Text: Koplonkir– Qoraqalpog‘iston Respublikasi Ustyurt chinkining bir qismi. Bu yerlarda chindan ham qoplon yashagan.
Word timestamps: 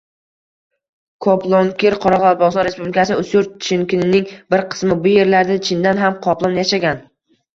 Koplonkir– 1.25 1.95
Qoraqalpog‘iston 2.05 2.65
Respublikasi 2.69 3.17
Ustyurt 3.23 3.53
chinkining 3.67 4.33
bir 4.55 4.65
qismi. 4.73 4.97
Bu 5.03 5.11
yerlarda 5.13 5.59
chindan 5.69 6.03
ham 6.05 6.17
qoplon 6.27 6.57
yashagan. 6.61 7.05